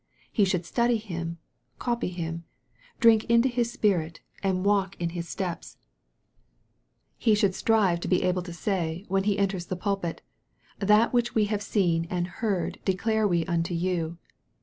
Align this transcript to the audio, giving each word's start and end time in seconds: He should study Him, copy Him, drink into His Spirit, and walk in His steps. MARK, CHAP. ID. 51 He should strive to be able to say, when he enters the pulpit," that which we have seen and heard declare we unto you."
He 0.31 0.45
should 0.45 0.65
study 0.65 0.97
Him, 0.97 1.37
copy 1.77 2.07
Him, 2.07 2.43
drink 2.99 3.23
into 3.25 3.47
His 3.47 3.71
Spirit, 3.71 4.19
and 4.41 4.65
walk 4.65 4.99
in 4.99 5.09
His 5.11 5.29
steps. 5.29 5.77
MARK, 5.77 5.79
CHAP. 5.79 6.97
ID. 6.97 7.19
51 7.19 7.29
He 7.29 7.35
should 7.35 7.53
strive 7.55 7.99
to 7.99 8.07
be 8.07 8.23
able 8.23 8.41
to 8.41 8.51
say, 8.51 9.05
when 9.09 9.25
he 9.25 9.37
enters 9.37 9.67
the 9.67 9.75
pulpit," 9.75 10.23
that 10.79 11.13
which 11.13 11.35
we 11.35 11.45
have 11.45 11.61
seen 11.61 12.07
and 12.09 12.25
heard 12.25 12.79
declare 12.83 13.27
we 13.27 13.45
unto 13.45 13.75
you." 13.75 14.17